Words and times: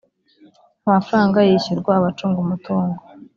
amafaranga 0.87 1.37
yishyurwa 1.49 1.91
abacunga 1.99 2.37
umutungo 2.45 2.99